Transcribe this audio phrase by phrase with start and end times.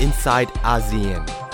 [0.00, 1.45] inside ASEAN.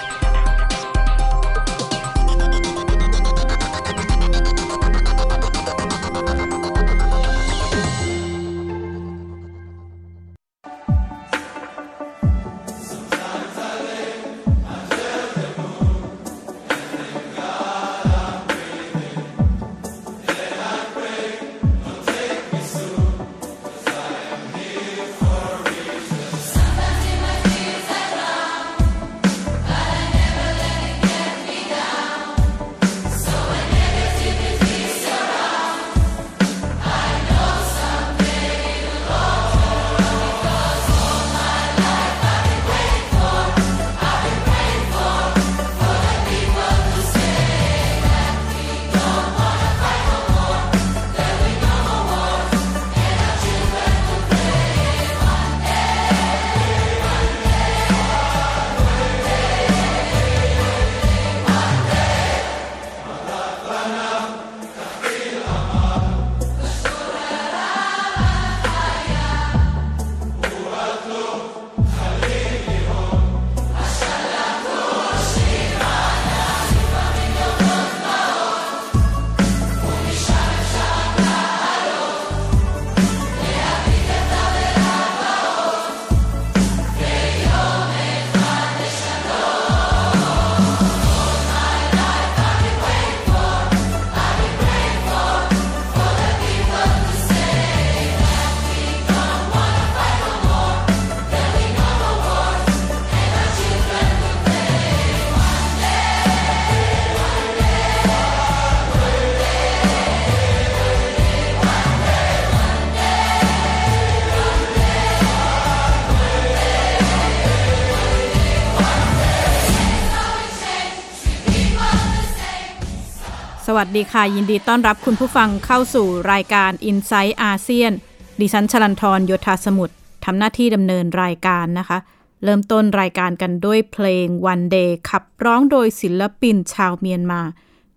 [123.76, 127.92] วัสดีค่ะ ยินดีต้อนรับคุณผู้ฟังเข้าสู่รายการ i n s i ซต์อาเซียน
[128.40, 129.94] ดิฉันชลันทรโยธาสมุทร
[130.24, 131.98] ทำหน้าที่ดำเนินรายการนะคะ
[132.44, 137.40] เริ่มต้นรายการกันด้วยเพลง One Day ขับร้องโดยศิลปินชาวเมียนมา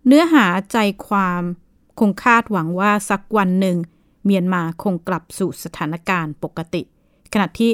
[0.05, 0.77] เนื้อหาใจ
[1.07, 1.41] ความ
[1.99, 3.77] คงคาดหวังว่าสักวันหนึ่ง
[4.25, 6.81] เมียนมาคงกลับสู่สถานการณ์ปกติ
[7.33, 7.71] ขณะที่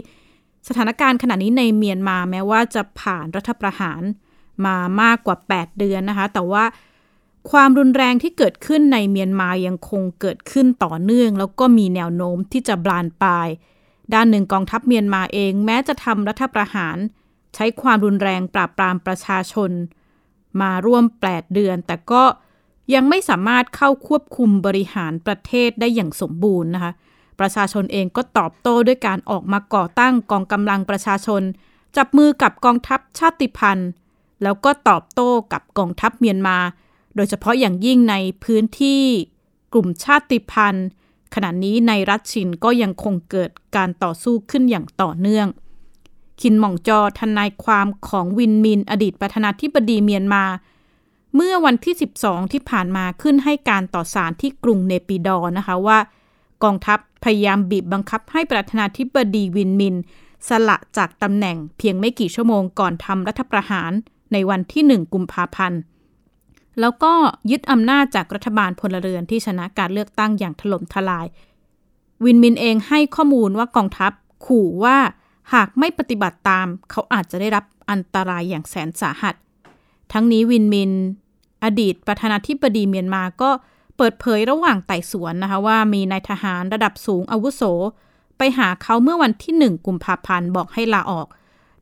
[0.67, 4.01] สถานการณ์ขณะนี้ในเมียนมาแม้ว่าจะผ่านรัฐประหาร
[4.65, 6.63] มามากกว่า 8 เดือนนะคะ แต่ว่า
[7.49, 13.47] ความรุนแรงที่เกิดขึ้นในเมียนมายังคงเกิดขึ้นต่อเนื่อง แล้วก็มีแนวโน้มที่จะบานปลาย
[14.13, 16.97] ด้านหนึ่งกองทัพเมียนมาเอง แม้จะทำรัฐประหาร
[17.55, 19.71] ใช้ความรุนแรงปราบปรามประชาชน
[20.61, 22.23] มาร่วม 8 เดือน แต่ก็
[22.93, 26.91] ยังไม่สามารถเข้าควบคุมบริหารประเทศได้อย่างสมบูรณ์นะคะ
[27.39, 31.41] ประชาชนเองก็ตอบโต้ด้วยการออกมาก่อตั้งกองกำลังประชาชน
[31.97, 33.89] จับมือกับกองทัพชาติพันธุ์
[34.43, 36.57] แล้วก็ตอบโต้กับกองทัพเมียนมา
[37.15, 39.01] โดยเฉพาะอย่างยิ่งในพื้นที่
[39.73, 40.87] กลุ่มชาติพันธุ์
[41.35, 45.47] ขณะนี้ในรัฐชินก็ยังคงเกิดการต่อสู้ขึ้นอย่างต่อเนื่อง
[46.41, 50.43] คินหม่องจอทนายความของวินมินอดีตประธานาธิบดีเมียนมา
[51.35, 55.99] เมื่อวันที่ 12 ที่ผ่านมาขึ้นให้การต่อสารที่กรุงเนปิดอนะคะว่า
[56.63, 59.95] กองทัพพยายามบีบบังคับให้ประธานาธิบดีวินมิน
[60.47, 63.91] สละจากตำแหน่งเพียงไม่กี่ชั่วโมงก่อนทำรัฐประหาร
[64.33, 65.79] ในวันที่ 1 กุมภาพันธ์
[66.79, 67.13] แล้วก็
[67.51, 71.25] ยึดอำนาจจากรัฐบาลพลเรือนที่ชนะการเลือกตั้งอย่างถล่มทลาย
[72.23, 74.11] วินมินเองให้ข้อมูลว่ากองทัพ
[74.45, 74.97] ขู่ว่า
[75.53, 79.35] หากไม่ปฏิบัติตาม เขาอาจจะได้รับอันตรายอย่างแสนสาหัส
[80.13, 80.91] ทั้งนี้วินมิน
[81.63, 83.49] อดีตประธานาธิบดีเมียนมาก็
[83.97, 87.61] เปิดเผยระหว่างไต่สวนนะคะว่ามีนายทหารระดับสูงอาวุโส
[88.37, 91.27] ไปหาเขาเมื่อวันที่หนึ่งกุมภาพันธ์บอกให้ลาออก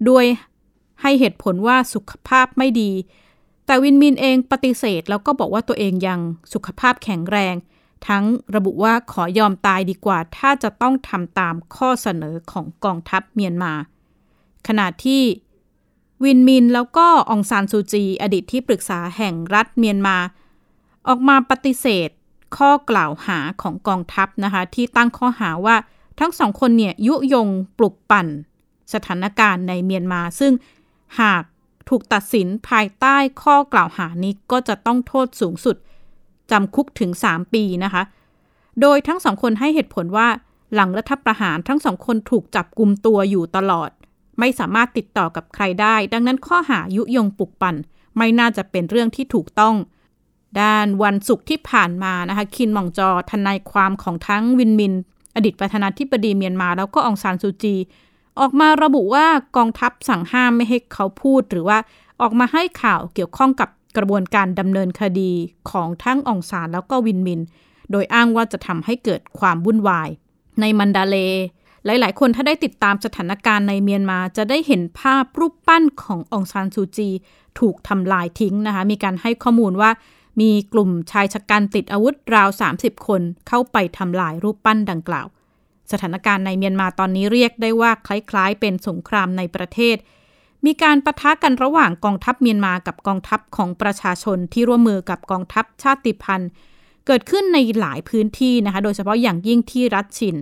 [0.05, 0.25] โดย
[1.01, 2.91] ให้เหตุผลว่าสุขภาพไม่ดี
[3.69, 6.19] แต่วินมินเองปฏิเสธแล้วก็บอกว่าตัวเองยัง
[6.53, 7.55] สุขภาพแข็งแรง
[8.07, 8.23] ทั้ง
[8.55, 13.73] ระบุว่าขอยอมตายดีกว่า ถ้าจะต้องทำตามข้อเสนอของกองทัพเมียนมา
[14.67, 15.21] ขณะที่
[16.23, 20.17] วินมินแล้วก็องซานซูจี อดีตที่ปรึกษาแห่งรัฐเมียนมา
[21.07, 22.09] ออกมาปฏิเสธ
[22.57, 25.75] ข้อกล่าวหาของกองทัพนะคะที่ตั้งข้อหาว่า
[26.19, 28.27] ทั้งสองคนเนี่ยยุยงปลุกปั่น
[28.93, 30.53] สถานการณ์ในเมียนมา ซึ่ง
[31.21, 31.43] หาก
[31.89, 35.75] ถูกตัดสินภายใต้ข้อกล่าวหานี้ก็จะต้องโทษสูงสุด
[36.51, 38.03] จำคุกถึง 3 ปีนะคะ
[38.81, 40.27] โดยทั้งสองคนให้เหตุผลว่า
[40.73, 43.89] หลังรัฐประหารทั้งสองคนถูกจับกลุมตัวอยู่ตลอด
[44.39, 47.75] ไม่สามารถติดต่อกับใครได้ ดังนั้นข้อหายุยงปลุกปั่น
[48.17, 49.75] ไม่น่าจะเป็นเรื่องที่ถูกต้อง
[50.61, 54.93] ด้านวันศุกร์ที่ผ่านมานะคะ คินมองจอทนายความของทั้งวินมิน
[55.35, 57.75] อดีตประธานาธิบดีเมียนมา แล้วก็องซานซูจี
[58.39, 59.25] ออกมาระบุว่า
[59.57, 61.77] กองทัพสั่งห้ามไม่ให้เขาพูด หรือว่า
[62.21, 65.31] ออกมาให้ข่าวเกี่ยวข้องกับกระบวนการดำเนินคดี
[65.71, 67.41] ของทั้งองซานแล้วก็วินมิน
[67.91, 70.09] โดยอ้างว่าจะทำให้เกิดความวุ่นวาย
[70.59, 71.17] ในมันดาเล
[71.85, 77.09] หลาย ๆ คนถ้าได้ติดตามสถานการณ์ในเมียนมาจะได้เห็นภาพรูปปั้นขององซานซูจี
[77.59, 79.91] ถูกทำลายทิ้งนะคะ มีการให้ข้อมูลว่า
[80.41, 85.27] มีกลุ่มชายชะกันติดอาวุธราว 30 คนเข้าไปทำลายรูปปั้นดังกล่าว
[85.91, 89.97] สถานการณ์ในเมียนมาตอนนี้เรียกได้ว่าคล้ายๆ เป็นสงครามในประเทศ
[90.65, 96.49] มีการประทะกันระหว่างกองทัพเมียนมากับกองทัพของประชาชนที่ร่วมมือกับกองทัพชาติพันธุ์
[97.05, 100.35] เกิดขึ้นในหลายพื้นที่นะคะ โดยเฉพาะอย่างยิ่งที่รัฐชิน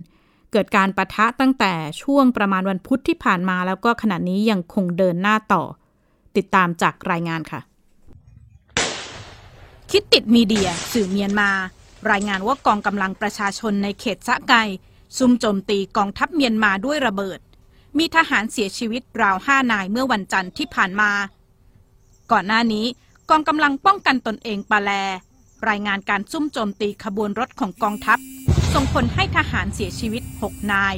[0.51, 5.63] เกิดการประทะตั้งแต่ช่วงประมาณวันพุธที่ผ่านมา แล้วก็ขณะนี้ยังคงเดินหน้าต่อ
[6.37, 7.61] ติดตามจากรายงานค่ะ
[9.91, 11.49] คิดติดมีเดีย สื่อเมียนมา
[12.11, 14.53] รายงานว่ากองกำลังประชาชนในเขตสะไก
[15.17, 17.39] ซุ่มโจมตีกองทัพเมียนมาด้วยระเบิด
[17.97, 21.11] มีทหารเสียชีวิตราวห้านายเมื่อวันจันทร์ที่ผ่านมา
[22.31, 22.85] ก่อนหน้านี้
[23.29, 24.91] กองกำลังป้องกันตนเองปาแล
[25.69, 28.19] รายงานการซุ่มโจมตีขบวนรถของกองทัพ
[28.73, 30.95] ส่งผลให้ทหารเสียชีวิต 6 นาย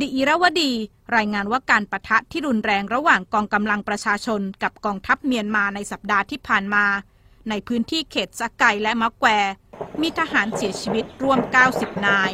[0.00, 0.72] ดิอิรวดี
[1.16, 6.84] รายงานว่าการประทะที่รุนแรงระหว่างกองกำลังประชาชนกับกองทัพเมียนมาในสัปดาห์ที่ผ่านมา
[7.48, 9.28] ในพื้นที่เขตสะไกและมะแกว
[10.00, 11.38] มีทหารเสียชีวิตรวม
[11.72, 12.30] 90 นาย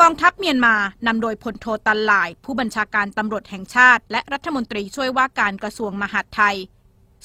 [0.00, 0.74] กองทัพเมียนมา
[1.06, 6.56] นำโดยพลโทตันหลาย ผู้บัญชาการตำรวจแห่งชาติ และรัฐมนตรีช่วยว่าการกระทรวงมหาดไทย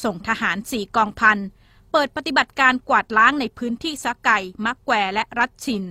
[0.03, 1.37] ส่งทหารสี่กองพัน
[1.91, 5.83] เปิดปฏิบัติการกวาดล้างในพื้นที่สะไก่มะแกวและรัฐชิน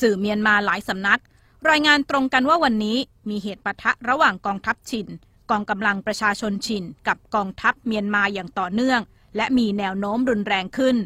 [0.00, 1.20] สื่อเมียนมาหลายสำนัก
[1.70, 2.98] รายงานตรงกันว่าวันนี้
[3.28, 5.06] มีเหตุปะทะระหว่างกองทัพชิน
[5.50, 9.00] กองกำลังประชาชนชิน กับกองทัพเมียนมาอย่างต่อเนื่อง
[9.36, 10.96] และมีแนวโน้มรุนแรงขึ้น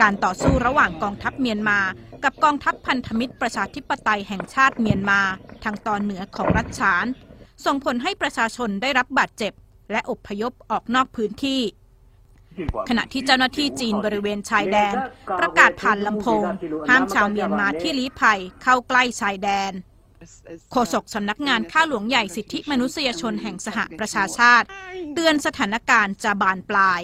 [0.00, 1.80] การต่อสู้ระหว่างกองทัพเมียนมา
[2.24, 5.20] กับกองทัพพันธมิตรประชาธิปไตยแห่งชาติเมียนมา
[5.64, 7.06] ทางตอนเหนือของรัฐฉาน
[7.64, 9.52] ส่งผลให้ประชาชนได้รับบาดเจ็บ
[9.92, 11.60] และอพยพออกนอกพื้นที่
[12.88, 14.94] ขณะที่เจ้าหน้าที่จีนบริเวณชายแดน
[15.40, 16.46] ประกาศผ่านลำโพง
[16.88, 19.72] ห้ามชาวเมียนมาที่ลี้ภัยเข้าใกล้ชายแดน
[20.72, 24.66] โฆษกสำนักงานข้าหลวงใหญ่สิทธิมนุษยชนแห่งสหประชาชาติ
[25.14, 27.00] เตือนสถานการณ์จะบานปลาย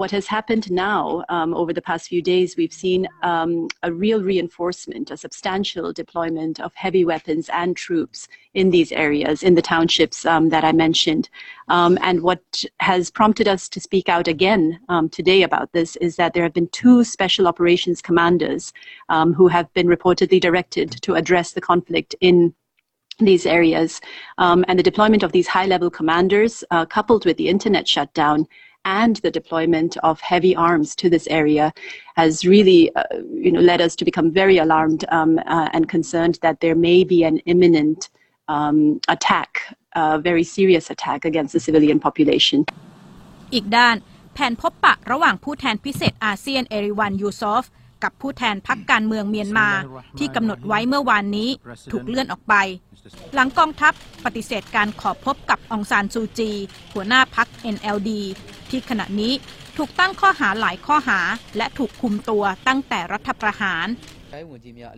[0.00, 4.22] what has happened now um, over the past few days, we've seen um, a real
[4.22, 10.24] reinforcement, a substantial deployment of heavy weapons and troops in these areas, in the townships
[10.24, 11.28] um, that I mentioned.
[11.68, 14.80] and what has prompted us to speak out again
[15.10, 18.72] today about this is that there have been two special operations commanders
[19.36, 22.54] who have been reportedly directed to address the conflict in
[23.18, 24.00] these areas.
[24.38, 28.46] and the deployment of these high level commanders, uh, coupled with the internet shutdown,
[28.85, 31.73] and the deployment of heavy arms to this area
[32.15, 33.03] has really uh,
[33.33, 37.03] you know, led us to become very alarmed um, uh, and concerned that there may
[37.03, 38.09] be an imminent
[38.47, 42.59] um, attack, a very serious attack against the civilian population.
[43.53, 43.95] อีกด้าน
[44.33, 47.65] แผนพบปะระหว่างผู้แทนพิเศษอาเซียนเอริวันยูซอฟ
[48.03, 49.69] กับผู้แทนพักการเมืองเมียนมา
[50.19, 51.49] ที่กำหนดไว้เมื่อวานนี้
[51.91, 52.53] ถูกเลื่อนออกไป
[53.33, 53.93] หลังกองทัพ
[54.25, 56.51] ปฏิเสธการขอพบกับองซานซูจี
[56.93, 58.09] หัวหน้าพัก NLD
[58.70, 59.32] ที่ขณะนี้
[59.76, 61.20] ถูกตั้งข้อหาหลายข้อหา
[61.56, 63.86] และถูกคุมตัวตั้งแต่รัฐประหาร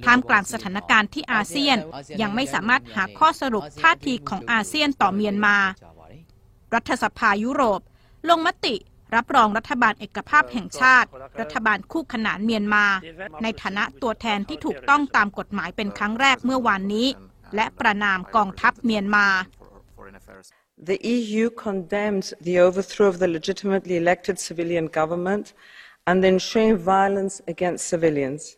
[0.05, 1.77] ท่ามกลางสถานการณ์ที่อาเซียน
[2.23, 5.57] ยังไม่สามารถหาข้อสรุปท่าทีของอาเซียนต่อเมียนมา
[6.75, 7.81] รัฐสภายุโรป
[8.29, 8.75] ลงมติ
[9.15, 11.09] รับรองรัฐบาลเอกภาพแห่งชาติ
[11.41, 12.87] รัฐบาลคู่ขนานเมียนมา
[13.43, 17.09] ในฐานะตัวแทนที่ถูกต้องตามกฎหมายเป็นครั้งแรกเมื่อวานนี้
[17.57, 19.27] และประนามกองทัพเมียนมา
[20.85, 25.53] The EU condemns the overthrow of the legitimately elected civilian government
[26.09, 28.57] and the ensuing violence against civilians.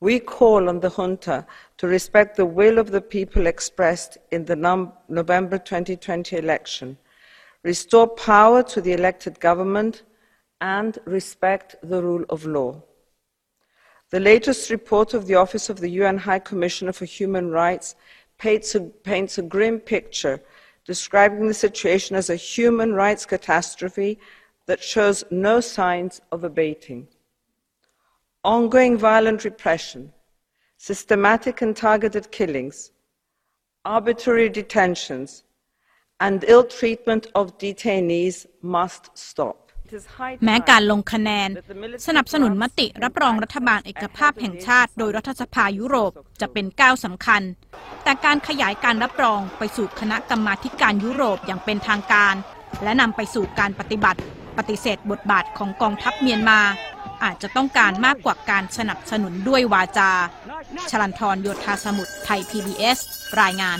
[0.00, 1.46] We call on the junta
[1.78, 4.56] to respect the will of the people expressed in the
[5.08, 6.98] November 2020 election,
[7.62, 10.02] restore power to the elected government,
[10.60, 12.82] and respect the rule of law.
[14.10, 17.94] The latest report of the Office of the UN High Commissioner for Human Rights
[18.36, 20.42] paints a, paints a grim picture
[20.84, 24.18] describing the situation as a human rights catastrophe
[24.66, 27.06] that shows no signs of abating.
[28.44, 30.12] Ongoing violent repression,
[30.76, 32.90] systematic and targeted killings,
[33.84, 35.44] arbitrary detentions,
[36.18, 39.61] and ill treatment of detainees must stop.
[40.44, 41.48] แม้การลงคะแนน
[42.06, 47.42] สนับสนุนมติรับรองรัฐบาลเอกภาพแห่งชาติ โดยรัฐสภายุโรปจะเป็นก้าวสำคัญ
[48.04, 52.34] แต่การขยายการรับรองไปสู่คณะกรรมาการยุโรปอย่างเป็นทางการ
[52.82, 54.20] และนำไปสู่การปฏิบัติ
[54.58, 56.60] ปฏิเสธบทบาทของกองทัพเมียนมา
[57.24, 60.10] อาจจะต้องการมากกว่าการสนับสนุนด้วยวาจา
[60.90, 62.98] ชลันทรโยธาสมุทรไทย PBS
[63.40, 63.78] รายงาน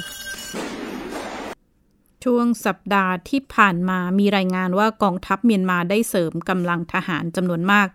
[2.24, 7.88] ช่วงสัปดาห์ที่ผ่านมามีรายงานว่ากองทัพเมียนมาได้เสริมกำลังทหารจำนวนมาก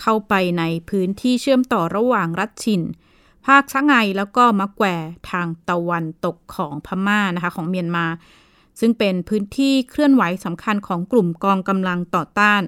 [0.00, 2.82] เข้าไปในพื้นที่เชื่อมต่อระหว่างรัฐชิน
[3.46, 4.86] ภาคชะไงแล้วก็มะแกว
[5.30, 8.06] ทางตะวันตกของพม่านะคะของเมียนมา
[8.80, 12.62] ซึ่งเป็นพื้นที่เคลื่อนไหวสำคัญของกลุ่มกองกำลังต่อต้าน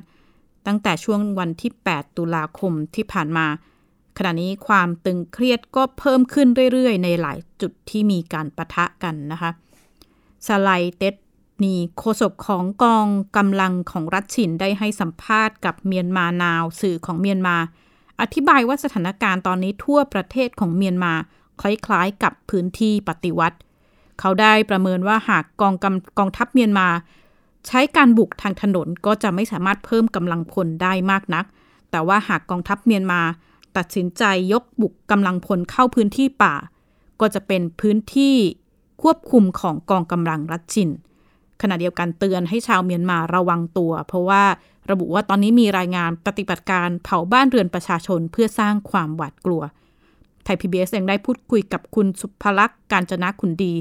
[0.66, 3.47] ตั้งแต่ช่วงวันที่ 8 ตุลาคมที่ผ่านมา
[4.19, 9.50] ขณะนี้ความตึงเครียดก็เพิ่มขึ้นเรื่อยๆ ในหลายจุดที่มีการประทะกันนะคะ
[10.47, 11.15] สไลเต็ด
[11.63, 13.07] นีโฆษกของกอง
[13.37, 17.57] กำลังของรัฐฉินได้ให้สัมภาษณ์กับเมียนมานาวสื่อของเมียนมา
[18.21, 21.13] อธิบายว่าสถานการณ์ตอนนี้ทั่วประเทศของเมียนมา
[21.61, 23.57] คล้ายๆกับพื้นที่ปฏิวัติ
[24.21, 26.89] เขาได้ประเมินว่าหากกองกำกองทัพเมียนมา
[27.67, 31.45] ใช้การบุกทางถนนก็จะไม่สามารถเพิ่มกำลังพลได้มากนัก
[31.91, 33.21] แต่ว่าหากกองทัพเมียนมา
[33.77, 36.55] ตัดสินใจยกบุกกำลังพลเข้าพื้นที่ป่า
[37.21, 38.37] ก็จะเป็นพื้นที่
[39.02, 40.90] ควบคุมของกองกำลังรัฐชิน
[41.62, 44.42] ขณะเดียวกันเตือนให้ชาวเมียนมาระวังตัว เพราะว่า
[44.90, 49.62] ระบุว่าตอนนี้มีรายงานปฏิบัติการเผาบ้านเรือนประชาชนเพื่อสร้างความหวาดกลัว
[50.45, 53.75] ไทย PBS ยังได้พูดคุยกับคุณสุภลักษณ์การจนะขุนดี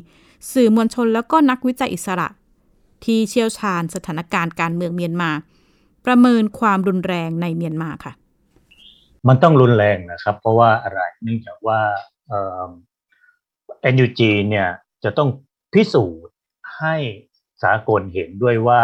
[0.52, 2.28] สื่อมวลชนแล้วก็นักวิจัยอิสระ
[3.04, 5.32] ที่เชี่ยวชาญสถานการณ์การเมืองเมียนมา
[6.06, 8.14] ประเมินความรุนแรงในเมียนมาค่ะ
[9.28, 11.80] มันต้องรุนแรงนะครับ เพราะว่าอะไรเนื่องจากว่า
[12.30, 14.68] เอ็นยูจีเนี่ย
[15.04, 15.30] จะต้อง
[15.74, 16.36] พิสูจน์
[16.80, 16.96] ให้
[17.64, 18.84] สากลเห็นด้วยว่า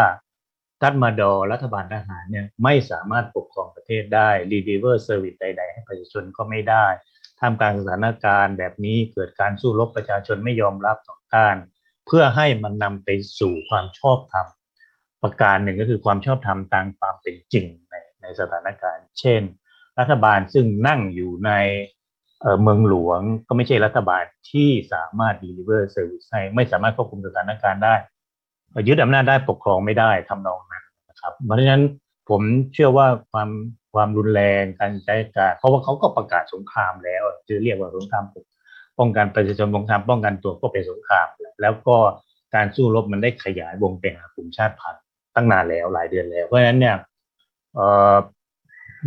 [0.82, 6.86] ทัดมาดอรัฐบาลทหารเนี่ยไม่สามารถปกครองประเทศได้ deliver service ใด ๆ ให้ประชาชนก็ไม่ได้
[7.40, 11.56] ทำการสถานการณ์แบบนี้เกิดการสู้รบประชาชนไม่ยอมรับต่อต้าน
[12.06, 13.08] เพื่อให้มันนำไป
[13.38, 14.46] สู่ความชอบธรรม
[15.22, 19.42] ประการหนึ่งก็คือความชอบธรรมตามความเป็นจริงในในสถานการณ์ เช่น
[19.98, 21.50] รัฐบาลซึ่งนั่งอยู่ใน
[22.62, 27.94] เมืองหลวงก็ไม่ใช่รัฐบาลที่สามารถ deliver service ให้ไม่สามารถควบคุมสถานการณ์ได้
[28.88, 31.82] ยึดอำนาจได้ปกครองไม่ได้ทำนองนั้นนะครับ เพราะฉะนั้น
[32.30, 33.50] ผมเชื่อว่าความ
[33.94, 38.24] ความรุนแรงการใช้การ เพราะว่าเขาก็ประกาศสงครามแล้วจะเรียกว่าสงคราม
[38.98, 41.26] ป้องกันประชาชนสงครามป้องกันตัวก็เป็นสงคราม
[41.62, 41.96] แล้วก็
[42.54, 45.02] การสู้รบมันได้ขยายวงไปหากลุ่มชาติพันธุ์
[45.34, 46.96] ตั้งนานแล้วหลายเดือนแล้ว เพราะฉะนั้นเนี่ย
[47.74, 47.80] เอ
[48.14, 48.16] อ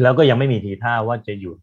[0.02, 1.58] แล้วก็ยังไม่มีทีท่าว่าจะหยุด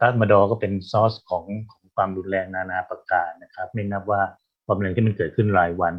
[0.00, 4.22] ตัดมาดอก็เป็นซอสของของความรุนแรงนานาประการนะครับ ไม่นับว่า
[4.66, 5.94] ความรุนแรงที่มันเกิดขึ้นรายวัน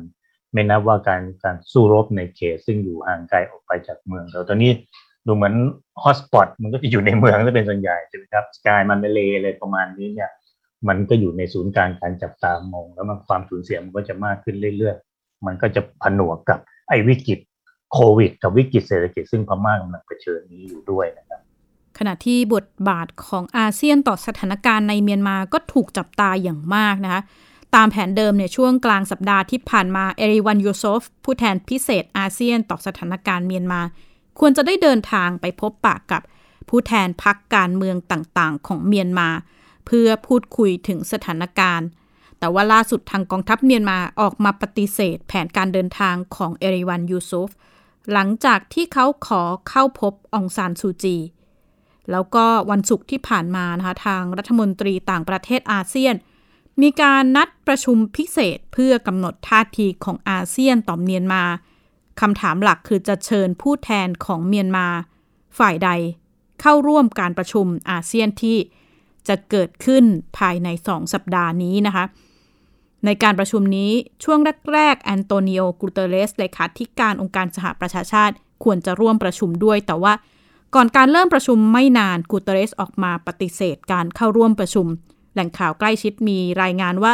[0.53, 4.71] ไม่นับว่าการการสู้รบในเขต ซึ่งอยู่ห่างไกลออกไปจากเมืองแต่ตอนนี้
[5.25, 5.55] ดูเหมือน
[6.03, 10.29] ฮอสปอตมันก็จะอยู่ในเมืองจะเป็นส่วนใหญ่ใช่ไหมครับสกายมันเลอะไรประมาณนี้เนี่ย
[10.87, 17.39] มันก็อยู่ในศูนย์กลางการจับตามอง แล้วมันความสูญเสียมันก็จะมากขึ้นเรื่อยๆ มันก็จะผนวกกับไอ้วิกฤต
[17.93, 21.41] โควิด กับวิกฤตเศรษฐกิจซึ่งพม่ากำลังเผชิญนี้อยู่ด้วยนะครับ
[21.97, 27.21] ขณะที่บทบาทของอาเซียนต่อสถานการณ์ในเมียนมาก็ถูกจับตาอย่างมากนะคะ
[27.75, 33.81] ตามแผนเดิมเนี่ยช่วงกลางสัปดาห์ที่ผ่านมา เอริวันยูโซฟผู้แทนพิเศษอาเซียนต่อสถานการณ์เมียนมา
[34.39, 36.21] ควรจะได้เดินทางไปพบปะกับ
[36.69, 39.29] ผู้แทนพักการเมืองต่างๆ ของเมียนมา
[39.85, 41.87] เพื่อพูดคุยถึงสถานการณ์
[42.39, 47.49] แต่ว่าล่าสุดทางกองทัพเมียนมาออกมาปฏิเสธ แผนการเดินทางของเอริวันยูโซฟ
[48.11, 51.17] หลังจากที่เขาขอเข้าพบองซานซูจี
[52.11, 56.15] แล้วก็วันศุกร์ที่ผ่านมานะคะทางรัฐมนตรีต่างประเทศอาเซียน
[56.81, 61.43] มีการนัดประชุมพิเศษเพื่อกำหนดท่าทีของอาเซียนต่อเมียนมา
[62.21, 64.87] คำถามหลักคือจะเชิญผู้แทนของเมียนมา
[65.57, 65.89] ฝ่ายใด
[66.61, 68.57] เข้าร่วมการประชุมอาเซียนที่
[69.27, 70.03] จะเกิดขึ้น
[70.37, 72.05] ภายในสองสัปดาห์นี้นะคะ
[73.05, 73.91] ในการประชุมนี้
[74.23, 74.39] ช่วง
[74.73, 80.13] แรกๆแอนโตนิโอกูเตเรสเลขาธิการองค์การสหประชาชาติควรจะร่วมประชุมด้วย แต่ว่า
[80.75, 84.87] ก่อนการเริ่มประชุมไม่นานกูเตเรสออกมาปฏิเสธการเข้าร่วมประชุม
[85.33, 87.13] แหล่งข่าวใกล้ชิดมีรายงานว่า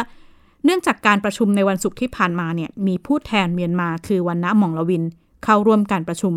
[0.64, 5.04] เนื่องจากการประชุมในวันศุกร์ที่ผ่านมาเนี่ยมีผู้แทนเมียนมาคือวันณะมองลวิน
[5.44, 6.34] เข้าร่วมการประชุม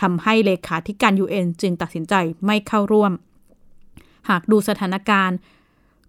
[0.00, 2.14] ทำให้เลขาธิการ UN จึงตัดสินใจ
[2.46, 3.12] ไม่เข้าร่วม
[4.28, 5.36] หากดูสถานการณ์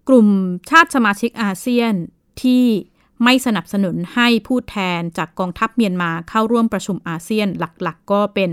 [0.08, 0.28] กลุ่ม
[0.70, 1.94] ชาติสมาชิกอาเซียน
[2.42, 2.64] ที่
[3.24, 8.50] ไม่สนับสนุนให้ผู้แทนจากกองทัพเมียนมาเข้าร่วมประชุมอาเซียนหลักๆกก็เป็น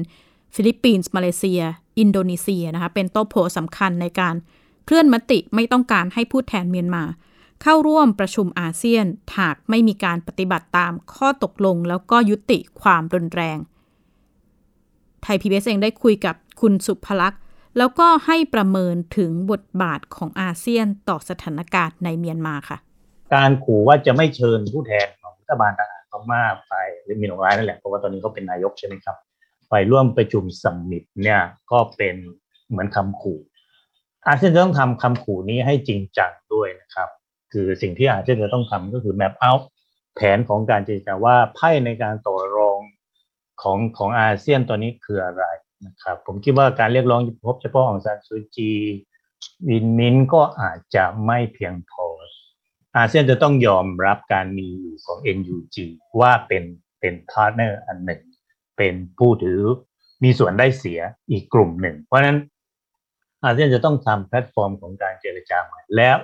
[0.56, 1.62] ฟิลิปปินส์มาเลเซีย
[2.00, 4.36] อินโดนีเซียนะคะเป็นตั้วโผสำคัญในการ
[4.86, 7.04] เคลื่อนมติไม่ต้องการให้ผู้แทนเมียนมา
[7.64, 9.06] เข้าร่วมประชุมอาเซียน
[9.40, 13.58] หากไม่มีการปฏิบัติตามข้อตกลงแล้วก็ยุติความรุนแรง
[15.24, 17.42] ไทยพีบีเอสเองได้คุยกับคุณสุภลักษณ์
[17.78, 22.78] แล้วก็ให้ประเมินถึงบทบาทของอาเซียนต่อสถานการณ์ในเมียนมาค่ะ
[23.34, 29.16] การขู่ว่าจะไม่เชิญผู้แทนของรัฐบาลทหารพม่าไปหรือมินอ่องหล่ายนั่นแหละเพราะว่าตอนนี้เขาเป็นนายกใช่ไหมครับ
[29.70, 32.16] ไปร่วมประชุม summit เนี่ยก็เป็น
[32.70, 33.40] เหมือนคำขู่
[34.28, 37.10] อาเซียนจะต้องทำคำขู่นี้ให้จริงจังด้วยนะครับ
[37.54, 39.54] คือสิ่งที่อาเซียนจะต้องทำก็คือ map เอา
[40.16, 42.80] แผนของการเจรจาว่าไพ่ในการต่อรอง
[43.62, 45.44] ของของอาเซียนตัวนี้คืออะไร
[45.86, 48.72] นะครับ ผมคิดว่าการเรียกร้องพบเฉพาะองซานซูจี
[49.70, 52.06] วินมินก็อาจจะไม่เพียงพอ
[52.98, 55.76] อาเซียนจะต้องยอมรับการมีอยู่ของ NUG
[56.20, 56.64] ว่าเป็น
[57.00, 58.22] เป็น partner อันหนึ่ง
[58.80, 59.62] เป็นผู้ถือ
[60.24, 61.00] มีส่วนได้เสีย
[61.32, 62.38] อีกกลุ่มหนึ่ง เพราะฉะนั้น
[63.44, 66.18] อาเซียนจะต้องทำแพลตฟอร์มของการเจรจาใหม่แล้ว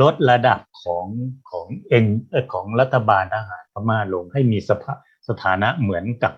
[0.00, 1.06] ลดระดับของ
[1.50, 2.06] ของเอ็น
[2.52, 4.92] ของรัฐบาลทหารพม่าลงให้มีสภา
[5.28, 6.32] สถานะเหมือนกับ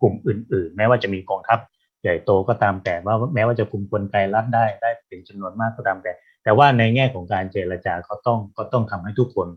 [0.00, 1.58] กลุ่มอื่น ๆ แม้ว่าจะมีกองทัพ
[2.02, 6.12] ใหญ่โตก็ตามแต่ว่าแม้ว่าจะคุมกลไกรัฐได้ได้เป็นจำนวนมากก็ตามแต่
[6.44, 9.48] แต่ว่าในแง่ของการเจรจาก็ต้องก็ต้องทำให้ทุกคน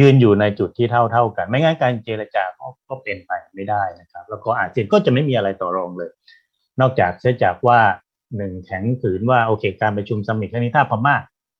[0.00, 6.10] ยืนอยู่ในจุดที่เท่าเท่ากัน ไม่งั้นการเจรจาก็ก็เป็นไปไม่ได้นะครับ แล้วก็อาเซียนก็จะไม่มีอะไรต่อรองเลย
[6.80, 7.80] นอกจากเสียจากว่า
[8.36, 11.16] หนึ่งแข็งขืนว่าโอเค การประชุมซัมมิตครั้งนี้ถ้าพม่า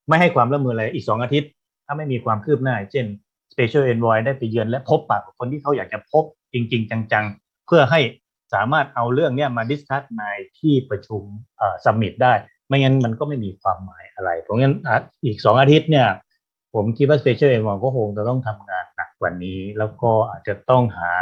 [0.08, 1.50] ไม่ให้ความร่วมมืออะไรอีกสองอาทิตย์
[1.86, 3.06] ถ้าไม่มีความคืบหน้า เช่น
[3.52, 8.00] Special Envoy ได้ไปเยือนและพบปะกับคนที่เขาอยากจะพบจริง ๆ จัง ๆ เพื่อให้
[8.54, 10.24] สามารถเอาเรื่องเนี้ยมา discuss ใน
[10.58, 11.22] ที่ประชุม
[11.84, 12.32] summit ได้
[12.68, 14.74] ไม่งั้นมันก็ไม่มีความหมายอะไร เพราะงั้น
[15.24, 16.08] อีกสองอาทิตย์เนี่ย
[16.74, 21.14] ผมคิดว่า Special Envoy ก็คงจะต้องทำงานหนักกว่านี้ แล้วก็อาจจะต้องหา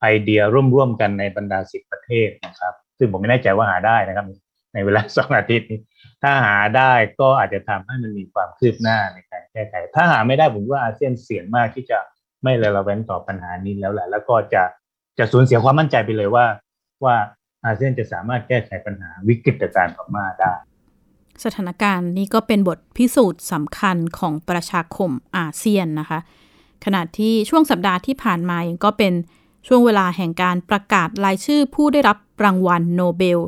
[0.00, 0.40] ไอเดีย
[0.74, 4.26] ร่วมๆกันในบรรดาสิบประเทศนะครับ ซึ่งผมไม่แน่ใจว่าหาได้นะครับ
[4.74, 5.80] ในเวลาสองอาทิตย์นี้
[6.22, 11.98] ถ้าหาได้ก็อาจจะทำให้มันมีความคืบหน้าในการแก้ไข ถ้าหาไม่ได้ผมว่าอาเซียนเสี่ยงมากที่จะ
[12.42, 14.62] ไม่เรลเวนต่อปัญหานี้แล้วแหละ แล้วก็จะ
[15.18, 16.46] จะสูญเสียความมั่นใจไปเลยว่า
[17.04, 17.16] ว่า
[17.64, 20.54] อาเซียนจะสามารถแก้ไขปัญหาวิกฤตการณ์พม่าได้
[21.44, 26.18] สถานการณ์นี้ก็เป็นบทพิสูจน์สำคัญของประชาคมอาเซียนนะคะ
[26.84, 29.12] ขณะที่ช่วงสัปดาห์ที่ผ่านมาเองก็เป็น
[29.66, 33.38] ช่วงเวลาแห่งการประกาศรายชื่อผู้ได้รับรางวัลโนเบล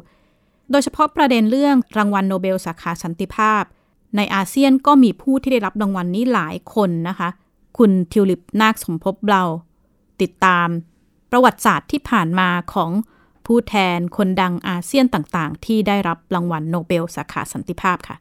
[0.70, 3.62] โดยเฉพาะประเด็นเรื่องรางวัลโนเบลสาขาสันติภาพ
[4.16, 7.28] ในอาเซียนก็มีผู้ที่ได้รับรางวัลนี้หลายคนนะคะ
[7.78, 9.44] คุณทิวลิปนาคสมภพพา
[10.20, 10.68] ติดตาม
[11.30, 12.90] ประวัติศาสตร์ที่ผ่านมาของ
[13.52, 18.16] ผู้แทนคนดังอาเซียนต่างๆ ที่ได้รับรางวัลโนเบลสาขาสันติภาพค่ะ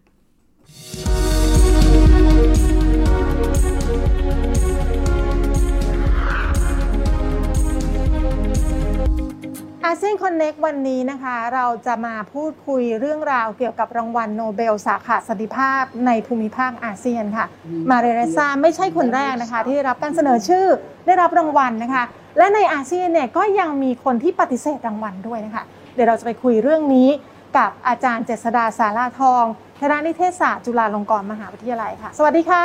[9.86, 17.46] อาเซียน Connect วันนี้นะคะ เราจะมาพูดคุยเรื่องราวเกี่ยวกับรางวัลโนเบลสาขาสันติภาพในภูมิภาคอาเซียนค่ะ
[17.90, 20.66] มาเรีย เรสซาไม่ใช่คนแรกนะคะ ที่ได้รับการเสนอชื่อ
[21.06, 22.04] ได้รับรางวัลนะคะ
[22.38, 27.10] และในอาเซียนเนี่ยก็ยังมีคนที่ปฏิเสธรางวัลด้วยนะคะ เดี๋ยวเราจะไปคุยเรื่องนี้
[27.58, 29.44] กับอาจารย์เจษฎา ศาลาทอง
[29.82, 32.64] คณะนิเทศศาสตร์จุฬาลงกรณ์มหาวิทยาลัยค่ะ สวัสดีค่ะ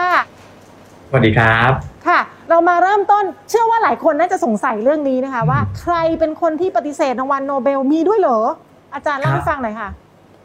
[1.09, 1.73] สวัสดีครับ
[2.09, 8.41] ค่ะ เรามาเริ่มต้นเชื่อว่าหลายคนน่าจะสงสัยเรื่องนี้นะคะว่าใครเป็นคนที่ปฏิเสธรางวัลโนเบลมีด้วยเหรอ
[8.95, 9.89] อาจารย์เล่าให้ฟังหน่อยค่ะ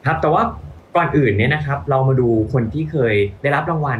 [0.06, 0.44] ครับแต่ว่า
[0.98, 4.00] ก่อนอื่นเนี่ยนะครับเรามาดูคนที่เคยได้รับรางวัล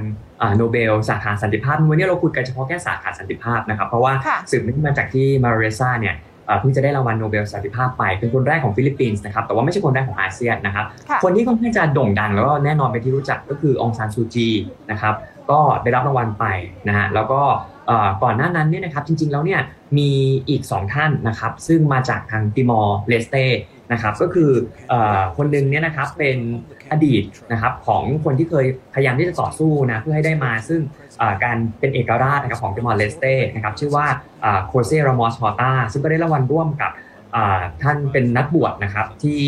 [0.58, 4.14] โนเบลสาขาสันติภาพวันนี้เราคุยกันเฉพาะแค่สาขาสันติภาพนะครับเพราะว่า
[4.52, 6.16] สืบเนื่องมาจากที่มาเรซ่าเนี่ย
[6.60, 10.86] เพิ่งจะได้รางวัลโนเบลสันติภาพไป เป็นคนแรกของฟิลิปปินส์นะครับแต่ว่าไม่ใช่คนแรกของอาเซียนนะครับ
[11.24, 14.50] คนที่ค่อนข้างจะโด่งดังแล้วก็แน่นอนเป็นที่รู้จักก็คือองซานซูจี
[14.92, 15.16] นะครับ
[15.52, 16.46] ก็ได้รับรางวัลไป
[16.88, 17.42] นะฮะแล้วก็
[18.24, 19.62] ก่อนหน้านั้นเนี่ยนะครับจริงๆแล้วเนี่ย
[19.98, 20.12] มี
[20.50, 23.36] อีก 2 ท่านนะครับซึ่งมาจากทางติมอร์เลสเต
[23.92, 24.52] นะครับก็คื
[24.92, 24.94] อ
[25.38, 26.38] คนหนึ่งเนี่ยนะครับเป็น
[26.92, 30.82] อดีตนะครับของคนที่เคยพยายามที่จะต่อสู้นะเพื่อให้ได้มาซึ่ง
[31.44, 34.06] การเป็นเอกราชนะครับของติมอร์เลสเตนะครับชื่อว่า
[34.68, 36.92] โฮเซรามอสฮอร์ตาซึ่งก็ได้รางวัลร่วมกับ
[37.84, 39.40] ท่านเป็นนักบวชนะครับที่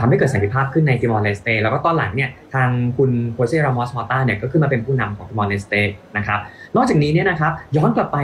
[0.00, 5.74] ทำให้เกิดสันติภาพขึ้นในติมอร์เลสเตแล้วก็ตอนหลังเนี่ยทางคุณโฮเซรามอสฮอร์ตาเนี่ยก็ขึ้นมาเป็นผู้นำของติมอร์เลสเต
[6.16, 6.38] นะครับ
[6.76, 8.18] นอกจากนี้เนี่ยนะครับย้อนกลับไป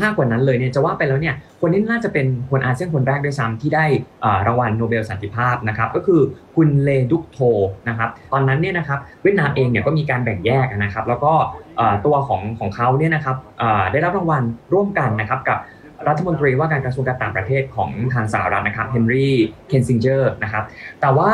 [0.00, 3.84] มากกว่านั้นเลยเนี่ยจะว่าไปแล้วเนี่ยคนนี้น่าจะเป็นคนอาเซียนคนแรกด้วยซ้ำที่ได้
[4.46, 6.20] รางวัลโนเบลสันติภาพนะครับก็คือ
[6.56, 7.38] คุณเลดึ๊กโท
[7.88, 11.32] นะครับตอนนั้นเนี่ยนะครับเวียดนามเองเนี่ยก็มีการแบ่งแยกนะครับแล้วก็
[12.06, 13.36] ตัวของของเขาเนี่ยนะครับ
[13.92, 15.58] ได้รับรางวัลร่วมกันนะครับกับ
[16.08, 19.34] รัฐมนตรีว่าการกระทรวงการต่างประเทศของทางสหรัฐนะครับเฮนรี่
[19.68, 20.64] คิสซิงเจอร์นะครับ
[21.00, 21.30] แต่ว่า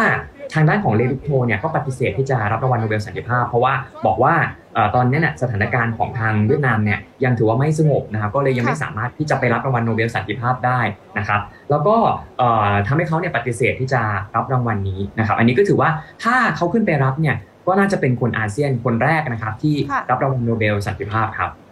[0.55, 3.75] ทางด้านของเลดึ๊กโทเนี่ยก็ปฏิเสธที่จะรับรางวัลโนเบลสันติภาพ เพราะว่า
[4.07, 4.35] บอกว่า
[4.95, 10.81] ตอนนี้เนี่ยสถานการณ์ของทางเวียดนามเนี่ยยังถือว่าไม่สงบนะครับก็เลยยังไม่สามารถที่จะไปรับรางวัลโนเบลสันติภาพได้
[11.19, 11.97] นะครับ แล้วก็
[12.87, 14.03] ทำให้เขาเนี่ยปฏิเสธที่จะ
[14.37, 15.91] รับรางวัลนี้นะครับอันนี้ก็ถือว่า
[16.25, 19.75] ถ้าเขาขึ้นไปรับเนี่ยก็น่าจะเป็นคนอาเซียนคนแรกนะครับที่
[20.11, 21.66] รับรางวัลโนเบลสันติภาพครับค่ะ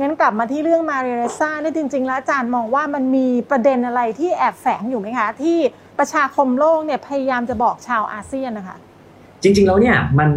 [0.00, 5.58] งั้นกลับมาที่เรื่องมาเรีย เรสซ่านี่จริง ๆ แล้วอาจารย์มองว่ามันมีประเด็นอะไรที่แอบแฝงอยู่ไหมคะ ที่
[5.98, 8.76] ประชาคมโลกเนี่ยพยายามจะบอกชาวอาเซียนนะคะ
[9.42, 10.30] จริง ๆ แล้วเนี่ยมัน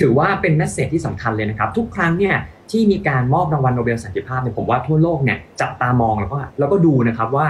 [0.00, 2.36] ถือว่าเป็น message ที่สำคัญเลยนะครับ ทุกครั้งเนี่ย
[2.70, 7.46] ที่มีการมอบรางวัลโนเบลสันติภาพเนี่ยผมว่าทั่วโลกเนี่ยจับตามองแล้วก็แล้วก็ดูนะครับว่า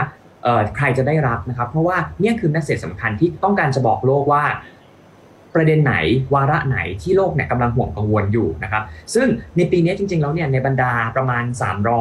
[0.76, 4.44] ใครจะได้รับนะครับ เพราะว่าเนี่ยคือ message สำคัญที่ต้องการจะบอกโลกว่า
[5.54, 5.94] ประเด็นไหน
[6.34, 8.82] วาระไหนที่โลกเนี่ยกำลังห่วงกังวลอยู่นะครับ
[9.14, 11.44] ซึ่งในปีนี้จริง ๆ แล้วเนี่ยในบรรดาประมาณ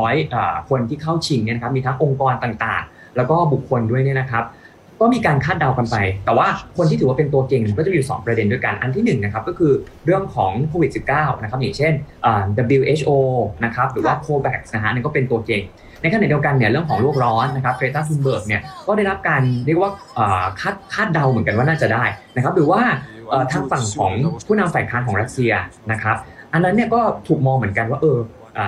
[0.06, 4.46] 300 คนที่เข้าชิงเนี่ยนะครับมีทั้งองค์กรต่างๆ แล้วก็บุคคลด้วยเนี่ยนะครับ
[5.00, 9.74] ก็มีการคาดเดากันไป แต่ว่าคนที่ถือว่าเป็นตัวเก่งก็จะอยู่ 2 ประเด็นด้วยกัน อันที่1 นะครับก็คือ
[10.06, 11.94] เรื่องของโควิด -19 นะครับอย่างเช่น
[12.78, 13.10] WHO
[13.66, 15.64] นะครับหรือว่า COVAX นะฮะนี่ก็เป็นตัวเก่ง
[16.02, 19.92] ในขณะเดียวกันเนี่ยเรื่องของโลกร้อนนะครับเกรตา ธันเบิร์กเนี่ยก็ได้รับการเรียกว่า
[20.60, 22.04] คาดคาดเดาเหมือนกันว่าน่าจะได้
[22.36, 22.82] นะครับหรือว่า
[23.52, 24.14] ทางฝั่งของ
[24.48, 25.52] ผู้นำฝ่ายค้านของรัสเซีย
[25.92, 26.18] นะครับ
[26.54, 28.20] อันนั้นเนี่ยก็ถูกมองเหมือนกันว่าเออ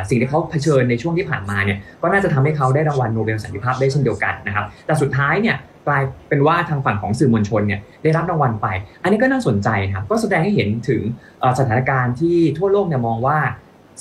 [0.09, 5.55] สิ่งที่เขาเผชิญในช่วงที่ผ่านมาเนี่ยก็น่าจะทำให้เขาได้รางวัลโนเบลสันติภาพได้เช่นเดียวกันนะครับ แต่สุดท้ายเนี่ย
[5.87, 8.67] กลายเป็นว่าทางฝั่งของสื่อมวลชนเนี่ยได้รับรางวัลไป
[9.03, 11.01] อันนี้ก็น่าสนใจครับก็แสดงให้เห็นถึง
[11.59, 13.37] สถานการณ์ที่ทั่วโลกเนี่ยมองว่า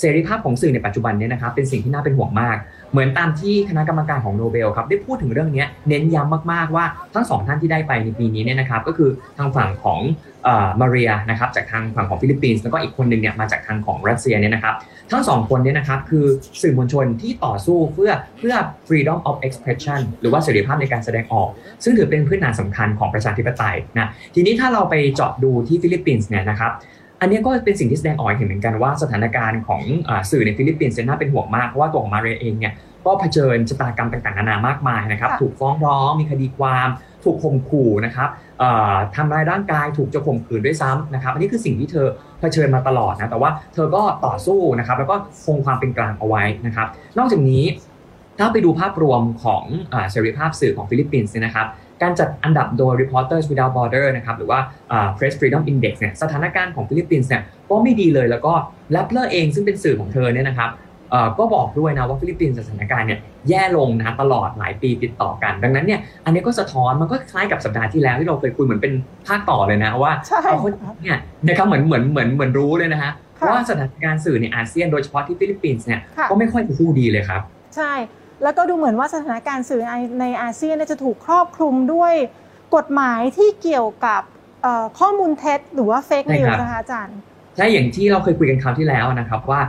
[0.00, 2.56] เสรีภาพของสื่อในปัจจุบันเนี่ยนะครับเป็นสิ่งที่น่าเป็นห่วงมาก
[2.92, 10.00] เหมือนตามที่คณะกรรมการของโนเบลครับได้พูดถึงเรื่องนี้เน้นย้ำมากๆว่าทั้งสองท่านที่ได้ไปในปีนี้เนี่ยนะครับก็คือทางฝั่งของ
[10.80, 14.74] มาเรียนะครับจากทางฝั่งของฟิลิปปินส์แล้วก็อีกคนหนึ่งเนี่ยมาจากทางของรัสเซียเนี่ยนะครับ
[15.10, 16.26] ทั้งสองคนเนี่ยนะครับคือ
[16.62, 18.54] สื่อมวลชนที่ต่อสู้เพื่อเพื่อ
[18.88, 21.48] freedom of expression หรือว่าเสรีภาพในการแสดงออก
[21.84, 26.72] ซึ่งถือเป็นพื้นฐานสำคัญของประชาธิปไตยนะทีนี้ถ้าเราไปเจาะดูที่ฟิลิปปินส์เนี่ยนะครับ
[27.22, 29.82] อันนี้ก็เป็นสิ่งที่แสดงออกเห็นเหมือนกันว่าสถานการณ์ของ
[30.30, 32.72] สื่อในฟิลิปปินส์น่าเป็นห่วงมากเพราะว่าตัวของมาเรียเองเนี่ย
[33.06, 36.88] ก็เผชิญชะตากรรมต่างๆ นานามากมายนะครับ ถูกฟ้องร้องมีคดีความ
[37.24, 38.28] ถูกข่มขู่นะครับ
[39.16, 42.06] ทำร้ายร่างกายถูกจะข่มขืนด้วยซ้ำนะครับ อันนี้คือสิ่งที่เธอ
[42.40, 46.86] เผชิญมาตลอดนะแต่ว่าเธอก็ต่อสู้นะครับ แล้วก็คงความเป็นกลางเอาไว้นะครับ
[47.18, 47.64] นอกจากนี้
[48.38, 49.64] ถ้าไปดูภาพรวมของ
[50.10, 51.66] เสรีภาพสื่อของฟิลิปปินส์นะครับ
[52.02, 54.60] การจัดอันดับโดย Reporters Without Border นะครับหรือว่า
[55.16, 58.52] Press Freedom Index เนี่ยสถานการณ์ของฟิลิปปินส์เนี่ยก็ไม่ดีเลยแล้วก็
[58.92, 60.70] Rappler เองซึ่งเป็นสื่อของเธอเนี่ยนะครับ
[61.38, 68.92] ก็บอกด้วยนะว่าฟิลิปปินส์สถานการณ์เนี่ยแย่ลงนะตลอดหลายปีติดต่อกัน ดังนั้นเนี่ยอันนี้ก็สะท้อนมันก็คล้ายกับสัปดาห์ที่แล้วที่เราเคยคุยเหมือนเป็น
[69.28, 70.12] ภาคต่อเลยนะว่า
[70.44, 73.12] เอาคนเนี่ยนะครับเหมือนเหมือนเหมือนเหมือนรู้เลยนะฮะ
[73.48, 77.42] ว่าสถานการณ์สื่อในอาเซียนโดยเฉพาะที่ฟิลิปปินส์เนี่ยก็ไม่ค่อยจะสู้ดีเลยครับ
[77.76, 77.92] ใช่
[78.42, 79.82] แล้วก็ดูเหมือนว่าสถานการณ์สื่อ
[80.20, 82.14] ในอาเซียนจะถูกครอบคลุมด้วย
[82.76, 84.22] กฎหมายที่เกี่ยวกับ
[84.98, 87.16] ข้อมูลเท็จหรือว่า fake news นะคะอาจารย์
[87.56, 89.60] ใช่อย่างที่เราเคยคุยกันคราวที่แล้วนะครับว่า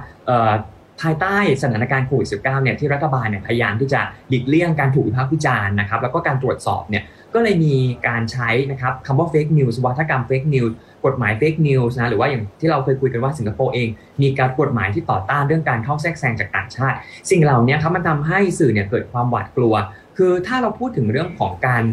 [1.02, 7.76] ภายใต้สถานการณ์โควิด -19 เนี่ยที่รัฐบาลเนี่ยพยายามที่จะหลีกเลี่ยงการถูกวิพากษ์วิจารณ์นะครับแล้วก็การตรวจสอบเนี่ยก็เลยมี
[8.08, 13.88] การใช้นะครับคำว่า fake news วาทกรรม fake news ก กฎหมาย fake news นะหรือว่าอย่างที่เราเคยคุยกันว่าสิงคโปร์เอง
[14.22, 16.98] มีการกฎหมายที่ต่อต้านเรื่องการเข้าแทรกแซงจากต่างชาติ
[17.32, 19.74] สิ่งเหล่านี้ครับมันทำให้สื่อเนี่ยเกิดความหวาดกลัว
[20.18, 21.84] คือถ้าเราพูดถึงเรื่องของการ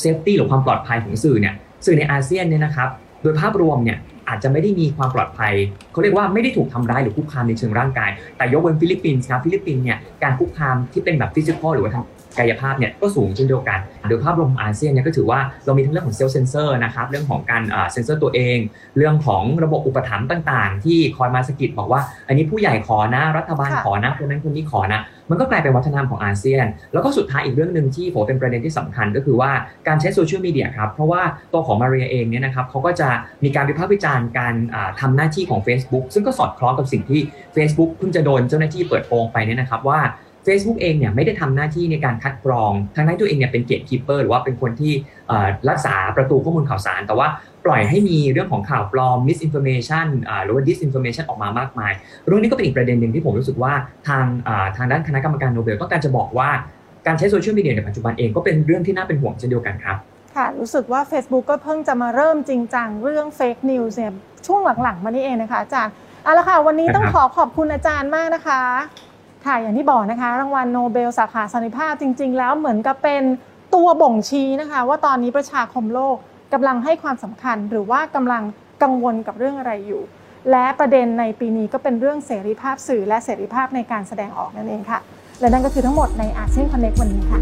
[0.00, 1.54] safety หรือความปลอดภัยของสื่อเนี่ย
[1.86, 2.88] สื่อในอาเซียนเนี่ยนะครับ
[3.22, 5.54] โดยภาพรวมเนี่ยอาจจะไม่ได้มีความปลอดภัย
[5.92, 12.04] เขาเรียกว่าไม่ได้ถูกทำร้ายหรือคุกคามในเชิงร่างกาย แต่ยกเว้นฟิลิปปินส์นะฟิลิปปินส์เนี่ยการคุกคามที่เป็นแบบ physical หรือว่าทาง
[12.38, 17.62] กายภาพเนี่ยก็สูงเช่นเดียวกันโดยภาพรวมของอาเซียนเนี่ยก็ถือว่าเรามีทั้งเรื่องของเซลล์เซนเซอร์นะครับเรื่องของการ
[17.92, 18.58] เซนเซอร์ตัวเอง
[18.96, 29.50] เรื่องของระบบอุปถัมภ์ต่างๆ ที่คอยมาสะกิดบอกว่า อันนี้ผู้ใหญ่ขอนะรัฐบาลขอนะคนนั้นคนนี้ขอนะมันก็กลายเป็นวัฒนธรรมของอาเซียน แล้วก็สุดท้ายอีกเรื่องหนึ่งที่ผมเป็นประเด็นที่สำคัญก็คือว่า
[29.88, 33.08] การใช้โซเชียลมีเดียครับ เพราะว่าตัวของมาเรียเองเนี่ยนะครับเขาก็จะ
[33.44, 34.54] มีการวิพากษ์วิจารณ์การ
[35.00, 37.20] ทำหน้าที่ของ Facebook ซึ่งก็สอดคล้องกับสิ่งที่
[37.56, 40.00] Facebook เพิ่งจะโดนเจ้าหน้าที่เปิดโปงไปเนี่ยนะครับว่า
[40.46, 44.92] Facebook เองเนี่ยไม่ได้ทำหน้าที่ในการคัดกรอง ทั้งที่ตัวเองเนี่ยเป็น gatekeeper หรือว่าเป็นคนที่
[45.70, 47.28] รักษาประตูข้อมูลข่าวสาร แต่ว่า
[47.64, 50.06] ปล่อยให้มีเรื่องของข่าวปลอม misinformation
[50.44, 51.92] หรือว่า disinformation ออกมามากมาย
[52.26, 53.72] เรื่องนี้ก็เป็นอีกประเด็นหนึ่งที่ผมรู้สึกว่า
[54.08, 54.24] ทาง
[54.76, 56.48] ทางด้านคณะกรรมการโนเบลต้องการจะบอกว่า
[57.06, 59.96] การใช้โซเชียลมีเดียในปัจจุบันเองก็เป็นเรื่องที่น่าเป็นห่วงเช่นเดียวกันครับ
[60.36, 64.12] ค่ะ รู้สึกว่า Facebook ก็เพิ่งจะมาเริ่มจริงจังเรื่อง fake news เนี่ย
[64.46, 65.92] ช่วงหลังๆ มานี่เองนะคะอาจารย์
[66.24, 68.62] เอาละค่ะ วันนี้ต้องขอขอบคุณอาจารย์มากนะคะ
[69.46, 73.22] ค่ะอย่างที่บอกนะคะ รางวัลโนเบลสาขาสันติภาพจริง ๆ แล้วเหมือนกับเป็น
[73.74, 76.16] ตัวบ่งชี้นะคะ ว่าตอนนี้ประชาคมโลก
[76.52, 78.42] กำลังให้ความสำคัญ หรือว่ากำลัง
[78.82, 80.02] กังวลกับเรื่องอะไรอยู่
[80.50, 85.00] และประเด็นในปีนี้ก็เป็นเรื่องเสรีภาพสื่อ และเสรีภาพในการแสดงออกนั่นเองค่ะ
[85.40, 87.40] และนั่นก็คือทั้งหมดในอาเซียนคอนเน็กวันนี้ค่ะ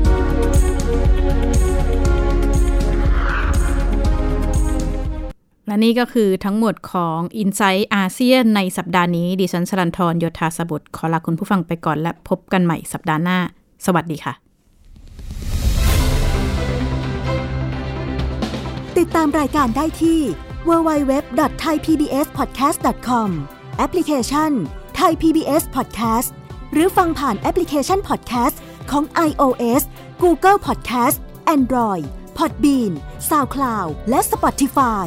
[5.69, 13.39] และนี่ก็คือทั้งหมดของ i n s i ซต์อาเซียนในสัปดาห์นี้ ดิฉันสรันทรโยธาสบุตรขอลาคุณผู้ฟังไปก่อนและพบกันใหม่สัปดาห์หน้า
[13.87, 14.35] สวัสดีค่ะ
[18.99, 20.21] ติดตามรายการได้ที่
[20.69, 23.29] www.thaipbspodcast.com
[23.79, 24.51] แอปพลิเคชัน
[25.01, 26.29] Thai PBS Podcast
[26.73, 28.57] หรือฟังผ่านแอปพลิเคชัน Podcast
[28.91, 29.83] ของ iOS
[30.23, 31.17] Google Podcast
[31.57, 32.05] Android
[32.39, 32.93] Podbean
[33.29, 35.07] SoundCloud และ Spotify